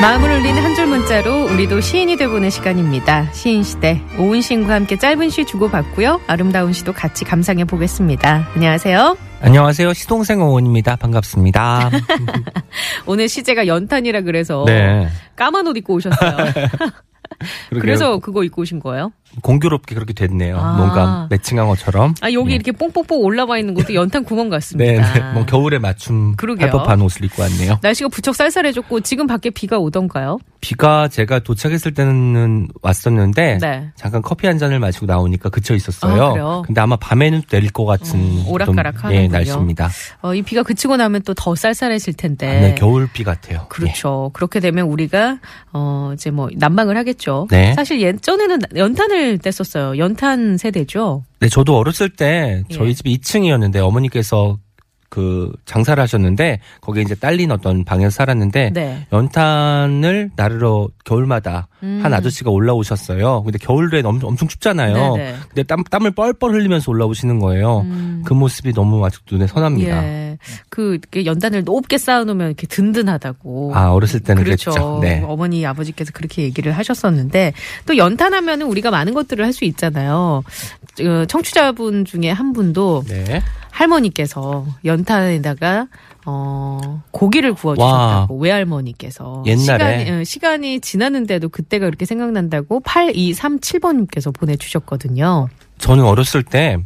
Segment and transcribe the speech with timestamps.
[0.00, 3.32] 마음을 울리는 한 줄 문자로 우리도 시인이 되보는 시간입니다.
[3.32, 6.20] 시인 시대 오은 시인과 함께 짧은 시 주고받고요.
[6.28, 8.48] 아름다운 시도 같이 감상해 보겠습니다.
[8.54, 9.16] 안녕하세요.
[9.40, 9.92] 안녕하세요.
[9.94, 10.94] 시동생 오원입니다.
[10.96, 11.90] 반갑습니다.
[13.06, 15.08] 오늘 시제가 연탄이라 그래서 네.
[15.34, 16.36] 까만 옷 입고 오셨어요.
[17.70, 17.80] 그러게요.
[17.80, 19.12] 그래서 그거 입고 오신 거예요?
[19.42, 20.56] 공교롭게 그렇게 됐네요.
[20.58, 20.76] 아.
[20.76, 22.14] 뭔가 매칭한 것처럼.
[22.20, 22.54] 아 여기 네.
[22.56, 25.12] 이렇게 뽕뽕뽕 올라와 있는 것도 연탄 구멍 네, 같습니다.
[25.14, 25.32] 네.
[25.34, 26.64] 뭐 겨울에 맞춤 그러게요.
[26.66, 27.78] 할 법한 옷을 입고 왔네요.
[27.82, 30.38] 날씨가 부쩍 쌀쌀해졌고 지금 밖에 비가 오던가요?
[30.60, 33.90] 비가 제가 도착했을 때는 왔었는데 네.
[33.94, 36.32] 잠깐 커피 한 잔을 마시고 나오니까 그쳐 아, 있었어요.
[36.32, 36.62] 그래요?
[36.66, 39.28] 근데 아마 밤에는 내릴 것 같은 음, 오락가락 좀, 예.
[39.28, 39.88] 날씨입니다.
[40.22, 42.60] 어, 이 비가 그치고 나면 또 더 쌀쌀해질 텐데.
[42.60, 43.66] 네, 겨울 비 같아요.
[43.68, 44.30] 그렇죠.
[44.32, 45.38] 그렇게 되면 우리가
[45.72, 47.27] 어 이제 뭐 난방을 하겠죠.
[47.50, 47.74] 네.
[47.74, 49.98] 사실 예전에는 연탄을 뗐었어요.
[49.98, 51.24] 연탄 세대죠.
[51.24, 51.46] 예.
[51.46, 52.92] 네, 저도 어렸을 때 저희 예.
[52.94, 54.58] 집이 2층이었는데 어머니께서
[55.10, 59.06] 그 장사를 하셨는데 거기에 이제 딸린 어떤 방에서 살았는데 네.
[59.12, 62.00] 연탄을 나르러 겨울마다 음.
[62.02, 63.42] 한 아저씨가 올라오셨어요.
[63.42, 65.16] 근데 겨울에 엄청, 엄청 춥잖아요.
[65.16, 65.34] 네네.
[65.48, 67.80] 근데 땀, 땀을 뻘뻘 흘리면서 올라오시는 거예요.
[67.80, 68.22] 음.
[68.24, 70.04] 그 모습이 너무 아직 눈에 선합니다.
[70.04, 70.27] 예.
[70.70, 73.72] 그 이렇게 연탄을 높게 쌓아놓으면 이렇게 든든하다고.
[73.74, 74.70] 아, 어렸을 때는 그렇죠.
[74.70, 74.98] 그랬죠.
[75.02, 75.22] 네.
[75.26, 77.52] 어머니 아버지께서 그렇게 얘기를 하셨었는데
[77.86, 80.44] 또 연탄하면은 우리가 많은 것들을 할 수 있잖아요.
[81.00, 83.42] 어, 청취자분 중에 한 분도 네.
[83.70, 85.88] 할머니께서 연탄에다가
[86.26, 90.04] 어 고기를 구워 주셨다고 외할머니께서 옛날에?
[90.04, 95.48] 시간이, 어, 시간이 지났는데도 그때가 그렇게 생각난다고 8237번님께서 보내주셨거든요.
[95.78, 96.78] 저는 어렸을 때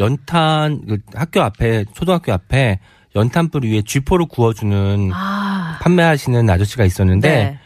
[0.00, 2.80] 연탄, 그 학교 앞에, 초등학교 앞에
[3.14, 7.58] 연탄불 위에 쥐포를 구워주는 아 판매하시는 아저씨가 있었는데 네.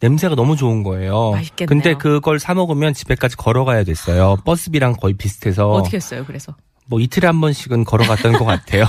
[0.00, 1.32] 냄새가 너무 좋은 거예요.
[1.32, 1.66] 맛있겠네요.
[1.66, 4.36] 근데 그걸 사 먹으면 집에까지 걸어가야 됐어요.
[4.44, 6.24] 버스비랑 거의 비슷해서 어떻게 했어요?
[6.26, 6.54] 그래서
[6.86, 8.84] 뭐 이틀에 한 번씩은 걸어갔던 것 같아요.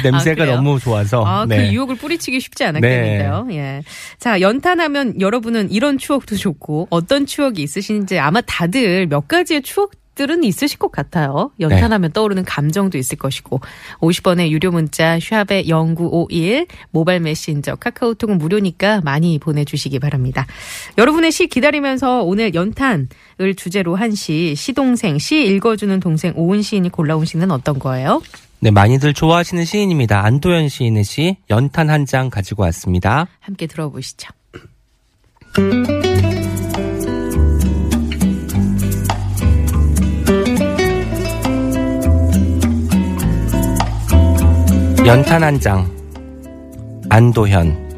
[0.00, 0.56] 그 냄새가 그래요?
[0.56, 1.24] 너무 좋아서.
[1.24, 1.72] 아, 그 네.
[1.72, 3.48] 유혹을 뿌리치기 쉽지 않았겠는데요.
[3.50, 3.82] 예.
[4.18, 10.44] 자, 연탄하면 여러분은 이런 추억도 좋고 어떤 추억이 있으신지 아마 다들 몇 가지의 추억 들은
[10.44, 11.50] 있으실 것 같아요.
[11.60, 13.60] 연탄하면 떠오르는 감정도 있을 것이고
[14.00, 20.46] 50번의 유료 문자 샵의 0951 모바일 메신저 카카오톡은 무료니까 많이 보내주시기 바랍니다.
[20.98, 27.24] 여러분의 시 기다리면서 오늘 연탄을 주제로 한 시 시동생 시 읽어주는 동생 오은 시인이 골라온
[27.24, 28.20] 시는 어떤 거예요?
[28.58, 30.22] 네, 많이들 좋아하시는 시인입니다.
[30.22, 33.26] 안도현 시인의 시 연탄 한 장 가지고 왔습니다.
[33.40, 34.28] 함께 들어보시죠.
[45.10, 45.90] 연탄 한 장.
[47.08, 47.90] 안도현.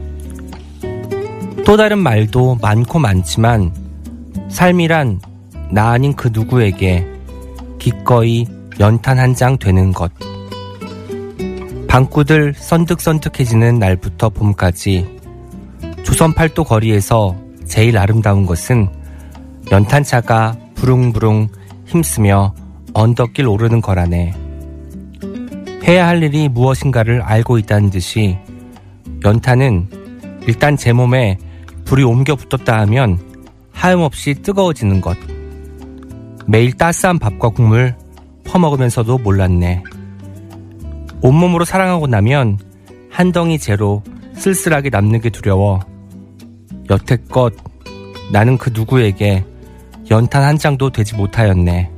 [1.66, 3.70] 또 다른 말도 많고 많지만
[4.48, 5.20] 삶이란
[5.70, 7.06] 나 아닌 그 누구에게
[7.78, 8.46] 기꺼이
[8.80, 10.10] 연탄 한 장 되는 것.
[11.86, 15.20] 방구들 선득선득해지는 날부터 봄까지
[16.04, 17.36] 조선 팔도 거리에서
[17.66, 18.88] 제일 아름다운 것은
[19.70, 21.48] 연탄차가 부릉부릉
[21.84, 22.54] 힘쓰며
[22.94, 24.41] 언덕길 오르는 거라네.
[25.87, 28.38] 해야 할 일이 무엇인가를 알고 있다는 듯이
[29.25, 29.88] 연탄은
[30.47, 31.38] 일단 제 몸에
[31.84, 33.19] 불이 옮겨 붙었다 하면
[33.72, 35.16] 하염없이 뜨거워지는 것.
[36.47, 37.94] 매일 따스한 밥과 국물
[38.44, 39.82] 퍼먹으면서도 몰랐네.
[41.21, 42.59] 온몸으로 사랑하고 나면
[43.10, 44.03] 한 덩이 재로
[44.34, 45.81] 쓸쓸하게 남는 게 두려워.
[46.91, 47.54] 여태껏
[48.31, 49.44] 나는 그 누구에게
[50.10, 51.91] 연탄 한 장도 되지 못하였네.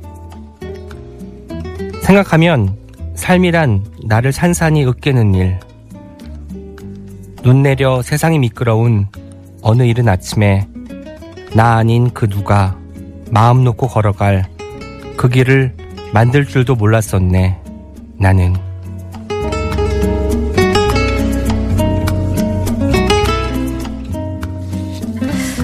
[2.01, 2.77] 생각하면
[3.15, 5.59] 삶이란 나를 산산이 으깨는 일.
[7.43, 9.07] 눈 내려 세상이 미끄러운
[9.61, 10.67] 어느 이른 아침에
[11.53, 12.77] 나 아닌 그 누가
[13.31, 14.45] 마음 놓고 걸어갈
[15.15, 15.75] 그 길을
[16.13, 17.59] 만들 줄도 몰랐었네.
[18.17, 18.55] 나는.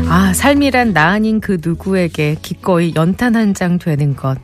[0.07, 4.37] 아, 삶이란 나 아닌 그 누구에게 기꺼이 연탄 한 장 되는 것.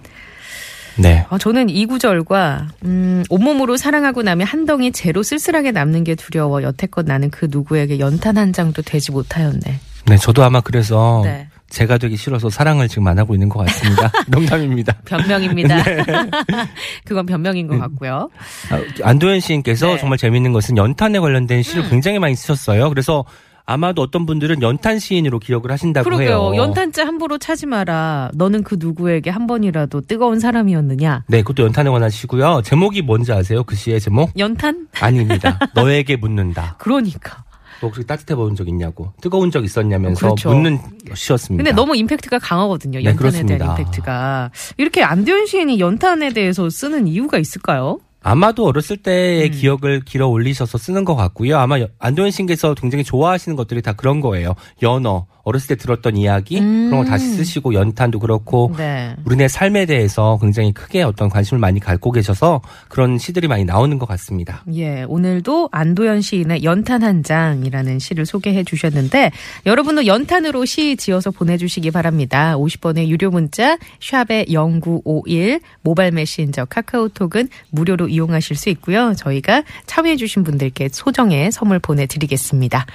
[0.97, 1.25] 네.
[1.29, 6.63] 아, 저는 이 구절과 음, 온몸으로 사랑하고 나면 한 덩이 재로 쓸쓸하게 남는 게 두려워
[6.63, 9.79] 여태껏 나는 그 누구에게 연탄 한 장도 되지 못하였네.
[10.07, 11.47] 네, 저도 아마 그래서 네.
[11.69, 14.11] 제가 되기 싫어서 사랑을 지금 안 하고 있는 것 같습니다.
[14.27, 14.93] 농담입니다.
[15.05, 15.83] 변명입니다.
[15.83, 16.03] 네.
[17.05, 18.29] 그건 변명인 것 같고요.
[18.71, 19.97] 아, 안도현 시인께서 네.
[19.97, 21.89] 정말 재밌는 것은 연탄에 관련된 시를 음.
[21.89, 22.89] 굉장히 많이 쓰셨어요.
[22.89, 23.25] 그래서
[23.69, 26.29] 아마도 어떤 분들은 연탄 시인으로 기억을 하신다고 그러게요.
[26.29, 26.55] 해요.
[26.55, 28.31] 연탄자 함부로 차지 마라.
[28.33, 31.25] 너는 그 누구에게 한 번이라도 뜨거운 사람이었느냐?
[31.27, 32.61] 네, 그것도 연탄에 관한 시고요.
[32.63, 33.65] 제목이 뭔지 아세요?
[33.65, 34.31] 그 시의 제목?
[34.39, 34.87] 연탄?
[35.01, 35.59] 아닙니다.
[35.75, 36.75] 너에게 묻는다.
[36.79, 37.43] 그러니까.
[37.81, 39.11] 혹시 따뜻해 보인 적 있냐고.
[39.21, 40.49] 뜨거운 적 있었냐면서 그렇죠.
[40.49, 40.79] 묻는
[41.13, 41.61] 시였습니다.
[41.61, 42.99] 근데 너무 임팩트가 강하거든요.
[42.99, 43.57] 네, 연탄에 그렇습니다.
[43.57, 44.51] 대한 임팩트가.
[44.77, 47.99] 이렇게 안도현 시인이 연탄에 대해서 쓰는 이유가 있을까요?
[48.29, 49.51] 아마도 어렸을 때의 음.
[49.51, 51.57] 기억을 길어 올리셔서 쓰는 것 같고요.
[51.57, 54.53] 아마 여- 안도현 씨께서 굉장히 좋아하시는 것들이 다 그런 거예요.
[54.83, 56.89] 연어, 어렸을 때 들었던 이야기, 음.
[56.89, 59.15] 그런 거 다시 쓰시고 연탄도 그렇고 네.
[59.23, 64.05] 우리네 삶에 대해서 굉장히 크게 어떤 관심을 많이 갖고 계셔서 그런 시들이 많이 나오는 것
[64.07, 64.63] 같습니다.
[64.73, 69.31] 예, 오늘도 안도현 시인의 연탄 한 장이라는 시를 소개해 주셨는데
[69.65, 72.57] 여러분도 연탄으로 시 지어서 보내주시기 바랍니다.
[72.57, 79.13] 50번의 유료 문자 샵의 0951 모바일 메신저 카카오톡은 무료로 이용하실 수 있고요.
[79.15, 82.85] 저희가 참여해 주신 분들께 소정의 선물 보내드리겠습니다.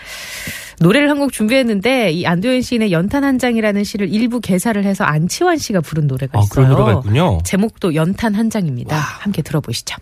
[0.83, 5.57] 노래를 한 곡 준비했는데 이 안도현 시인의 연탄 한 장이라는 시를 일부 개사를 해서 안치환
[5.59, 6.67] 씨가 부른 노래가 아, 있어요.
[6.67, 7.39] 그런 노래가 있군요.
[7.45, 8.97] 제목도 연탄 한 장입니다.
[8.97, 9.97] 함께 들어보시죠.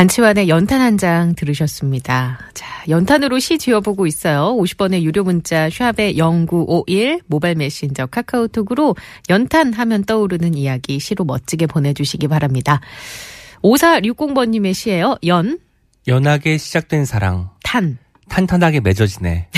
[0.00, 2.38] 안치환의 연탄 한 장 들으셨습니다.
[2.54, 4.56] 자, 연탄으로 시 지어보고 있어요.
[4.58, 8.96] 50번의 유료 문자 샵의 0951 모바일 메신저 카카오톡으로
[9.28, 12.80] 연탄 하면 떠오르는 이야기 시로 멋지게 보내주시기 바랍니다.
[13.62, 15.16] 5460번님의 시예요.
[15.26, 15.58] 연,
[16.08, 17.98] 연하게 시작된 사랑, 탄.
[18.30, 19.48] 탄탄하게 맺어지네.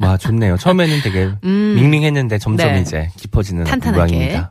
[0.00, 0.56] 와, 좋네요.
[0.56, 1.74] 처음에는 되게 음.
[1.76, 2.80] 밍밍했는데 점점 네.
[2.80, 4.12] 이제 깊어지는 탄탄하게.
[4.14, 4.50] 모양입니다.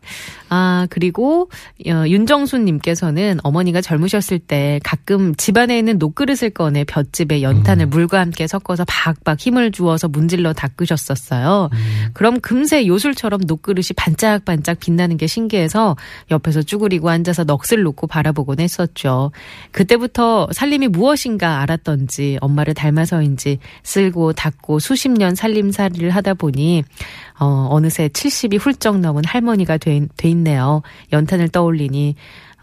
[0.56, 1.50] 아, 그리고
[1.88, 8.86] 어, 윤정수님께서는 어머니가 젊으셨을 때 가끔 집안에 있는 녹그릇을 꺼내 볏집에 연탄을 물과 함께 섞어서
[8.88, 11.72] 박박 힘을 주어서 문질러 닦으셨었어요.
[12.14, 15.96] 그럼 금세 요술처럼 녹그릇이 반짝반짝 빛나는 게 신기해서
[16.30, 19.32] 옆에서 쭈그리고 앉아서 넋을 놓고 바라보곤 했었죠.
[19.72, 26.84] 그때부터 살림이 무엇인가 알았던지 엄마를 닮아서인지 쓸고 닦고 수십 년 살림살이를 하다 보니
[27.40, 30.82] 어, 어느새 70이 훌쩍 넘은 할머니가 돼, 돼 있 네요.
[31.12, 32.16] 연탄을 떠올리니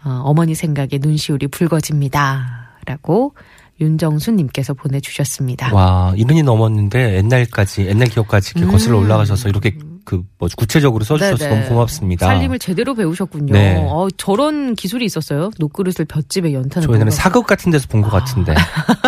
[0.03, 2.61] 어, 어머니 생각에 눈시울이 붉어집니다.
[2.85, 3.35] 라고
[3.79, 5.73] 윤정수님께서 보내주셨습니다.
[5.73, 8.71] 와, 이른이 넘었는데 옛날까지, 옛날 기억까지 이렇게 음.
[8.71, 9.77] 거슬러 올라가셔서 이렇게
[10.11, 11.55] 그, 뭐, 구체적으로 써주셔서 네네.
[11.55, 12.25] 너무 고맙습니다.
[12.25, 13.53] 살림을 제대로 배우셨군요.
[13.53, 13.77] 네.
[13.77, 15.51] 어, 저런 기술이 있었어요.
[15.57, 17.15] 녹그릇을 볏집에 연탄을 저 옛날에 넣어서.
[17.15, 18.53] 사극 같은 데서 본 것 같은데.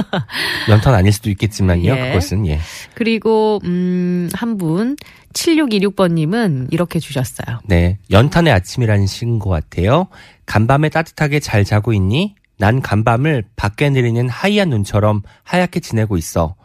[0.70, 1.94] 연탄 아닐 수도 있겠지만요.
[1.94, 2.08] 예.
[2.10, 2.60] 그것은, 예.
[2.96, 4.96] 그리고 음, 한 분
[5.34, 7.60] 7626번님은 이렇게 주셨어요.
[7.66, 7.98] 네.
[8.12, 10.08] 연탄의 아침이라는 시인 것 같아요.
[10.46, 12.36] 간밤에 따뜻하게 잘 자고 있니?
[12.60, 16.56] 난 간밤을 밖에 내리는 하얀 눈처럼 하얗게 지내고 있어.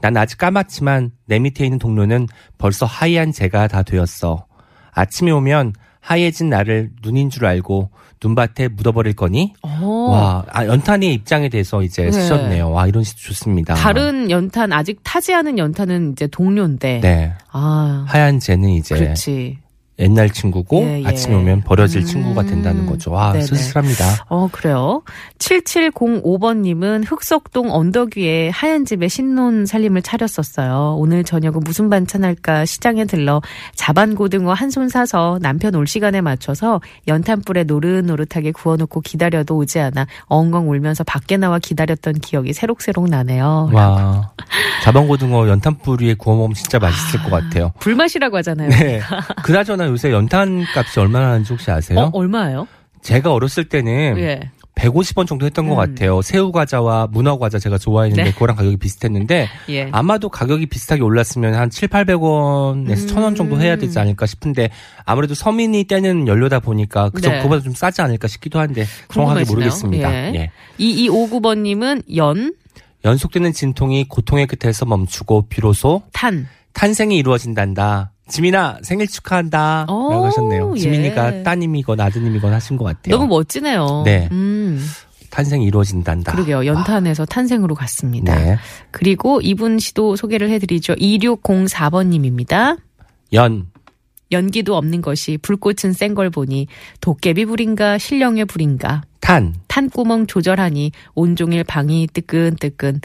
[0.00, 2.28] 난 아직 까맣지만 내 밑에 있는 동료는
[2.58, 4.46] 벌써 하얀 재가 다 되었어.
[4.92, 7.90] 아침이 오면 하얘진 나를 눈인 줄 알고
[8.22, 9.52] 눈밭에 묻어버릴 거니?
[9.62, 12.12] 어, 와, 아, 연탄의 입장에 대해서 이제 네.
[12.12, 12.70] 쓰셨네요.
[12.70, 13.74] 와, 이런 시도 좋습니다.
[13.74, 17.00] 다른 연탄 아직 타지 않은 연탄은 이제 동료인데.
[17.00, 17.34] 네.
[17.50, 19.58] 아, 하얀 재는 이제 그렇지.
[19.98, 21.06] 옛날 친구고 예, 예.
[21.06, 23.12] 아침에 오면 버려질 음, 친구가 된다는 거죠.
[23.12, 23.44] 와, 네네.
[23.46, 24.26] 쓸쓸합니다.
[24.28, 25.02] 어, 그래요.
[25.38, 30.96] 7705번님은 흑석동 언덕 위에 하얀 집에 신혼 살림을 차렸었어요.
[30.98, 33.40] 오늘 저녁은 무슨 반찬 할까 시장에 들러
[33.74, 40.68] 자반고등어 한 손 사서 남편 올 시간에 맞춰서 연탄불에 노릇노릇하게 구워놓고 기다려도 오지 않아 엉엉
[40.68, 43.70] 울면서 밖에 나와 기다렸던 기억이 새록새록 나네요.
[43.72, 44.32] 와,
[44.82, 47.72] 자방고등어 연탄불 위에 구워 먹으면 진짜 맛있을 것 같아요.
[47.78, 48.68] 불맛이라고 하잖아요.
[48.68, 49.00] 네.
[49.44, 51.98] 그나저나 요새 연탄 값이 얼마나 하는지 혹시 아세요?
[51.98, 52.66] 어, 얼마예요?
[53.02, 54.50] 제가 어렸을 때는 예.
[54.76, 55.76] 150원 정도 했던 것 음.
[55.76, 56.20] 같아요.
[56.22, 58.32] 새우 과자와 문어 과자 제가 좋아했는데 네.
[58.32, 59.88] 그거랑 가격이 비슷했는데 예.
[59.90, 62.86] 아마도 가격이 비슷하게 올랐으면 한 7, 800원에서 음.
[62.94, 64.68] 1000원 정도 해야 되지 않을까 싶은데
[65.04, 67.40] 아무래도 서민이 떼는 연료다 보니까 그 네.
[67.42, 69.54] 그보다 좀 싸지 않을까 싶기도 한데 정확하게 궁금하시네요.
[69.54, 70.12] 모르겠습니다.
[70.12, 70.34] 예.
[70.34, 70.50] 예.
[70.78, 72.54] 2259번 님은 연,
[73.04, 76.46] 연속되는 진통이 고통의 끝에서 멈추고 비로소 탄.
[76.74, 78.12] 탄생이 이루어진단다.
[78.28, 79.86] 지민아 생일 축하한다.
[79.88, 80.72] 오, 라고 하셨네요.
[80.76, 80.80] 예.
[80.80, 83.16] 지민이가 따님이건 아드님이건 하신 것 같아요.
[83.16, 84.02] 너무 멋지네요.
[84.04, 84.28] 네.
[84.32, 84.84] 음,
[85.30, 86.32] 탄생이 이루어진단다.
[86.32, 86.66] 그러게요.
[86.66, 88.34] 연탄에서 탄생으로 갔습니다.
[88.34, 88.56] 네.
[88.90, 90.94] 그리고 이분 씨도 소개를 해드리죠.
[90.94, 92.78] 2604번님입니다.
[93.32, 93.66] 연.
[94.32, 96.66] 연기도 없는 것이 불꽃은 센 걸 보니
[97.00, 99.54] 도깨비 불인가 신령의 불인가 탄.
[99.68, 103.00] 탄구멍 조절하니 온종일 방이 뜨끈뜨끈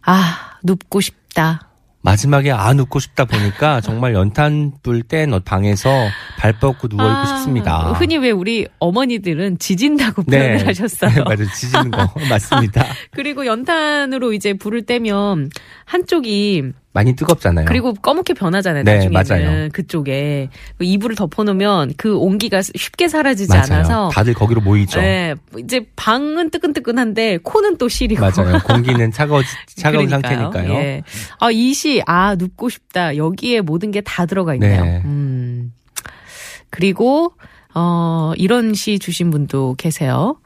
[0.00, 0.22] 아
[0.64, 1.68] 눕고 싶다
[2.02, 5.90] 마지막에 안 웃고 싶다 보니까 정말 연탄 불 뗀 방에서
[6.38, 7.92] 발 뻗고 누워 있고 아, 싶습니다.
[7.92, 11.10] 흔히 왜 우리 어머니들은 지진다고 표현을 하셨어요.
[11.14, 11.50] 네, 맞아요.
[11.54, 12.84] 지지는 거 맞습니다.
[13.12, 15.50] 그리고 연탄으로 이제 불을 떼면
[15.84, 17.64] 한쪽이 많이 뜨겁잖아요.
[17.66, 18.84] 그리고 검게 변하잖아요.
[18.84, 19.68] 네, 나중에는 맞아요.
[19.72, 23.64] 그쪽에 그 이불을 덮어놓으면 그 온기가 쉽게 사라지지 맞아요.
[23.70, 25.00] 않아서 다들 거기로 모이죠.
[25.00, 28.58] 네, 이제 방은 뜨끈뜨끈한데 코는 또 시리고 맞아요.
[28.66, 29.40] 공기는 차가워
[29.74, 30.38] 차가운 그러니까요.
[30.52, 30.78] 상태니까요.
[30.80, 31.02] 예.
[31.40, 33.16] 아, 이 시, 아, 눕고 싶다.
[33.16, 34.84] 여기에 모든 게 다 들어가 있네요.
[34.84, 35.02] 네.
[35.06, 35.72] 음.
[36.68, 37.32] 그리고,
[37.74, 40.36] 어, 이런 시 주신 분도 계세요.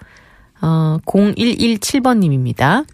[0.61, 2.85] 어, 0117번님입니다.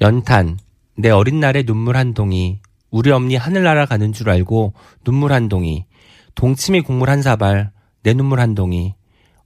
[0.00, 0.58] 연탄.
[0.96, 2.60] 내 어린 날의 눈물 한 동이
[2.92, 5.86] 우리 엄니 하늘나라 가는 줄 알고 눈물 한 동이
[6.36, 7.72] 동치미 국물 한 사발
[8.04, 8.94] 내 눈물 한 동이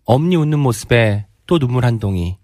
[0.05, 2.37] 엄니 웃는 모습에 또 눈물 한 동이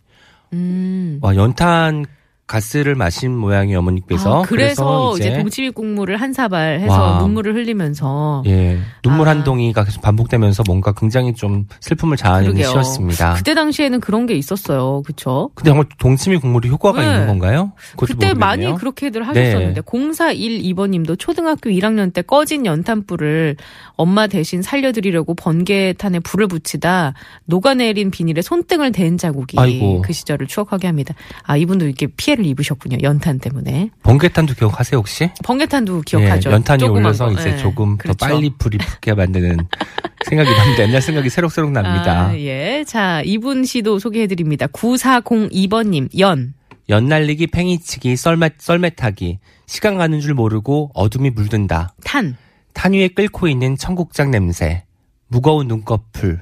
[0.54, 1.18] 음.
[1.20, 2.06] 와 연탄
[2.52, 7.18] 가스를 마신 모양이 어머니께서 아, 그래서, 이제, 동치미 국물을 한 사발 해서 와.
[7.22, 9.30] 눈물을 흘리면서 예 눈물 아.
[9.30, 12.68] 한 동이가 계속 반복되면서 뭔가 굉장히 좀 슬픔을 자아내는 그러게요.
[12.68, 13.34] 시였습니다.
[13.34, 15.02] 그때 당시에는 그런 게 있었어요.
[15.06, 15.50] 그쵸?
[15.54, 17.06] 근데 정말 동치미 국물이 효과가 네.
[17.06, 17.72] 있는 건가요?
[17.96, 18.74] 그때 많이 모르겠네요.
[18.74, 19.80] 그렇게들 하셨었는데 네.
[19.80, 23.56] 0412번님도 초등학교 1학년 때 꺼진 연탄불을
[23.96, 27.14] 엄마 대신 살려드리려고 번개탄에 불을 붙이다
[27.46, 30.02] 녹아내린 비닐에 손등을 댄 자국이 아이고.
[30.02, 31.14] 그 시절을 추억하게 합니다.
[31.44, 32.98] 아 이분도 이렇게 피해를 입으셨군요.
[33.02, 35.30] 연탄 때문에 번개탄도 기억하세요 혹시?
[35.44, 36.50] 번개탄도 기억하죠.
[36.50, 37.32] 예, 연탄이 올려서 거.
[37.32, 38.16] 이제 예, 조금 그렇죠.
[38.16, 39.56] 더 빨리 불이 붙게 만드는
[40.28, 40.82] 생각이 납니다.
[40.84, 42.28] 옛날 생각이 새록새록 납니다.
[42.28, 42.84] 아, 예.
[42.86, 44.66] 자, 이분 씨도 소개해드립니다.
[44.68, 46.54] 9402번님, 연.
[46.88, 51.94] 연 날리기, 팽이치기, 썰매, 썰매 타기, 시간 가는 줄 모르고 어둠이 물든다.
[52.04, 52.36] 탄.
[52.74, 54.84] 탄 위에 끓고 있는 청국장 냄새,
[55.28, 56.40] 무거운 눈꺼풀.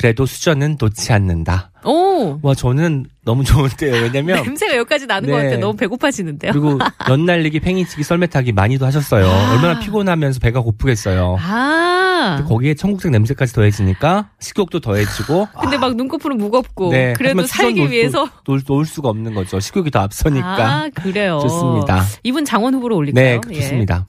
[0.00, 1.72] 그래도 수저는 놓지 않는다.
[1.84, 2.38] 오!
[2.40, 4.02] 와 저는 너무 좋은데요.
[4.02, 5.32] 왜냐면 냄새가 여기까지 나는 네.
[5.32, 5.58] 것 같아요.
[5.60, 6.52] 너무 배고파지는데요.
[6.52, 6.78] 그리고
[7.10, 9.26] 연날리기, 팽이치기, 썰매타기 많이도 하셨어요.
[9.26, 9.52] 아.
[9.52, 11.36] 얼마나 피곤하면서 배가 고프겠어요.
[11.38, 12.46] 아.
[12.48, 18.62] 거기에 청국장 냄새까지 더해지니까 식욕도 더해지고 근데 막 눈꺼풀은 무겁고 네, 그래도 살기 위해서 놓을,
[18.66, 19.60] 놓을 수가 없는 거죠.
[19.60, 20.48] 식욕이 더 앞서니까.
[20.48, 21.40] 아 그래요.
[21.42, 22.04] 좋습니다.
[22.22, 23.40] 이분 장원 후보로 올릴까요?
[23.46, 24.06] 네, 좋습니다.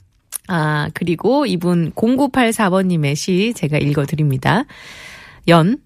[0.48, 4.64] 아 그리고 이분 0984번님의 시 제가 읽어드립니다.
[5.48, 5.78] 연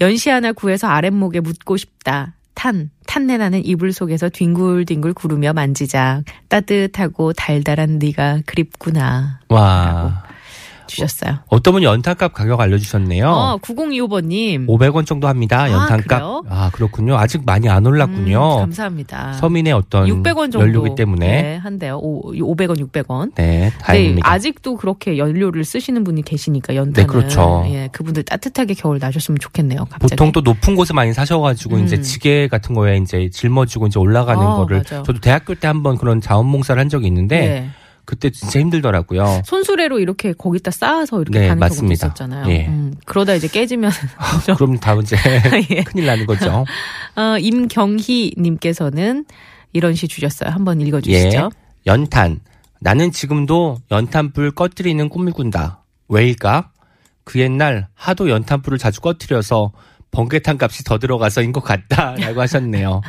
[0.00, 2.34] 연시 하나 구해서 아랫목에 묻고 싶다.
[2.54, 10.22] 탄 탄내 나는 이불 속에서 뒹굴뒹굴 구르며 만지작 따뜻하고 달달한 네가 그립구나 와.
[10.86, 11.38] 주셨어요.
[11.48, 13.26] 어 떤 분이 연탄값 가격 알려주셨네요.
[13.28, 15.62] 어 9025번님 500원 정도 합니다.
[15.64, 16.06] 아, 연탄값.
[16.06, 16.42] 그래요?
[16.48, 17.16] 아, 그렇군요.
[17.16, 18.56] 아직 많이 안 올랐군요.
[18.56, 19.32] 음, 감사합니다.
[19.34, 21.42] 서민의 어떤 600원 정도 연료기 때문에.
[21.42, 21.98] 네, 한대요.
[22.02, 23.32] 오, 500원, 600원.
[23.36, 24.30] 네, 네, 다행입니다.
[24.30, 27.64] 아직도 그렇게 연료를 쓰시는 분이 계시니까 연탄은 네, 그렇죠.
[27.68, 29.80] 예, 그분들 따뜻하게 겨울 나셨으면 좋겠네요.
[29.90, 30.10] 갑자기.
[30.10, 31.84] 보통 또 높은 곳에 많이 사셔가지고 음.
[31.84, 35.02] 이제 지게 같은 거에 이제 짊어지고 이제 올라가는 어, 거를 맞아.
[35.02, 37.70] 저도 대학교 때 한번 그런 자원봉사를 한 적이 있는데 네.
[38.04, 39.42] 그때 진짜 힘들더라고요.
[39.44, 42.06] 손수레로 이렇게 거기다 쌓아서 이렇게 네, 가는 경우도 맞습니다.
[42.06, 42.50] 있었잖아요.
[42.50, 42.66] 예.
[42.66, 43.90] 음, 그러다 이제 깨지면
[44.56, 45.16] 그럼 다 이제
[45.70, 45.82] 예.
[45.84, 46.64] 큰일 나는 거죠.
[47.16, 49.24] 어, 임경희 님께서는
[49.72, 50.50] 이런 시 주셨어요.
[50.50, 51.38] 한번 읽어 주시죠.
[51.38, 51.48] 예.
[51.86, 52.40] 연탄.
[52.80, 55.82] 나는 지금도 연탄불 꺼뜨리는 꿈을 꾼다.
[56.08, 56.70] 왜일까?
[57.24, 59.72] 그 옛날 하도 연탄불을 자주 꺼뜨려서
[60.14, 63.00] 번개탄 값이 더 들어가서인 것 같다라고 하셨네요.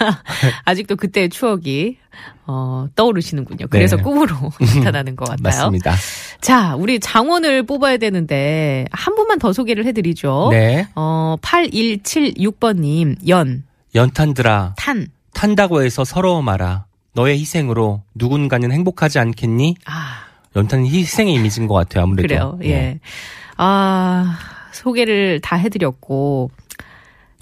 [0.64, 1.98] 아직도 그때의 추억이
[2.46, 3.66] 어, 떠오르시는군요.
[3.68, 4.02] 그래서 네.
[4.02, 4.34] 꿈으로
[4.78, 5.42] 나타나는 것 같아요.
[5.42, 5.94] 맞습니다.
[6.40, 10.48] 자, 우리 장원을 뽑아야 되는데 한 분만 더 소개를 해드리죠.
[10.50, 10.88] 네.
[10.94, 15.08] 어, 8176번님, 연, 연탄들아, 탄.
[15.34, 16.86] 탄다고 해서 서러워 마라.
[17.12, 19.76] 너의 희생으로 누군가는 행복하지 않겠니?
[19.84, 20.24] 아,
[20.56, 22.26] 연탄은 희생의 이미지인 것 같아요, 아무래도.
[22.28, 22.58] 그래요.
[22.64, 22.98] 예.
[23.56, 24.38] 아,
[24.74, 26.50] 소개를 다 해드렸고,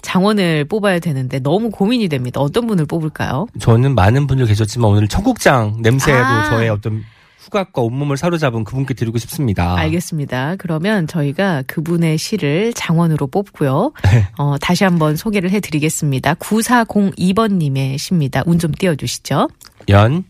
[0.01, 2.41] 장원을 뽑아야 되는데 너무 고민이 됩니다.
[2.41, 3.47] 어떤 분을 뽑을까요?
[3.59, 6.49] 저는 많은 분들 계셨지만 오늘 청국장 냄새로 아.
[6.49, 7.03] 저의 어떤
[7.39, 9.77] 후각과 온몸을 사로잡은 그분께 드리고 싶습니다.
[9.77, 10.55] 알겠습니다.
[10.57, 13.93] 그러면 저희가 그분의 시를 장원으로 뽑고요.
[14.03, 14.27] 네.
[14.37, 16.33] 어, 다시 한번 소개를 해드리겠습니다.
[16.35, 18.43] 9402번님의 시입니다.
[18.45, 19.47] 운 좀 띄워주시죠.
[19.89, 20.23] 연,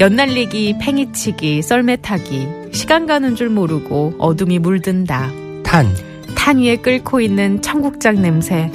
[0.00, 5.30] 연날리기, 팽이치기, 썰매타기, 시간 가는 줄 모르고 어둠이 물든다.
[5.66, 5.92] 탄,
[6.36, 8.70] 탄 위에 끓고 있는 청국장 냄새,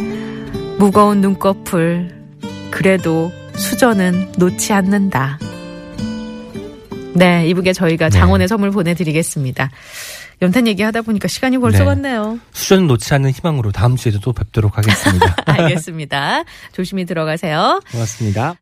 [0.78, 2.14] 무거운 눈꺼풀,
[2.70, 5.40] 그래도 수저는 놓지 않는다.
[7.16, 8.20] 네, 이분께 저희가 네.
[8.20, 9.72] 장원의 선물 보내드리겠습니다.
[10.42, 11.86] 연탄 얘기하다 보니까 시간이 벌써 네.
[11.86, 12.40] 갔네요.
[12.52, 15.36] 수전 놓지 않는 희망으로 다음 주에도 또 뵙도록 하겠습니다.
[15.46, 16.44] 알겠습니다.
[16.74, 17.80] 조심히 들어가세요.
[17.92, 18.56] 고맙습니다.